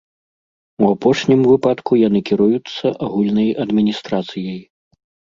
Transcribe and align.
У 0.83 0.87
апошнім 0.93 1.41
выпадку 1.49 1.97
яны 2.07 2.19
кіруюцца 2.29 2.85
агульнай 3.07 3.51
адміністрацыяй. 3.65 4.57